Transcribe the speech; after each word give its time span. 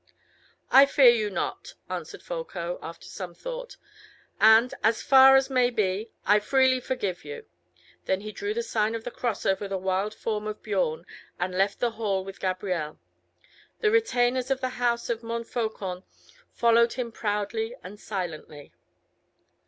"I 0.71 0.87
fear 0.87 1.11
you 1.11 1.29
not," 1.29 1.75
answered 1.87 2.23
Folko, 2.23 2.79
after 2.81 3.05
some 3.05 3.35
thought; 3.35 3.77
"and, 4.39 4.73
as 4.81 5.03
far 5.03 5.35
as 5.35 5.47
may 5.47 5.69
be, 5.69 6.09
I 6.25 6.39
freely 6.39 6.79
forgive 6.79 7.23
you." 7.23 7.45
Then 8.05 8.21
he 8.21 8.31
drew 8.31 8.55
the 8.55 8.63
sign 8.63 8.95
of 8.95 9.03
the 9.03 9.11
cross 9.11 9.45
over 9.45 9.67
the 9.67 9.77
wild 9.77 10.15
form 10.15 10.47
of 10.47 10.63
Biorn, 10.63 11.05
and 11.39 11.55
left 11.55 11.79
the 11.79 11.91
hall 11.91 12.25
with 12.25 12.39
Gabrielle. 12.39 12.97
The 13.81 13.91
retainers 13.91 14.49
of 14.49 14.59
the 14.59 14.69
house 14.69 15.07
of 15.07 15.21
Montfaucon 15.21 16.01
followed 16.51 16.93
him 16.93 17.11
proudly 17.11 17.75
and 17.83 17.99
silently. 17.99 18.73